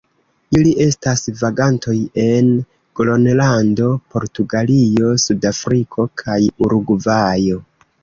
Ili 0.59 0.69
estas 0.85 1.21
vagantoj 1.41 1.93
en 2.23 2.49
Gronlando, 3.01 3.93
Portugalio, 4.17 5.15
Sudafriko 5.29 6.11
kaj 6.27 6.43
Urugvajo. 6.67 7.65